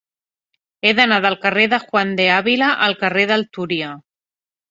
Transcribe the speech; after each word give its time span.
He 0.83 0.93
d'anar 0.99 1.19
del 1.25 1.35
carrer 1.43 1.65
de 1.73 1.79
Juan 1.83 2.15
de 2.19 2.27
Ávila 2.37 2.71
al 2.87 2.97
carrer 3.05 3.27
del 3.33 3.47
Túria. 3.59 3.93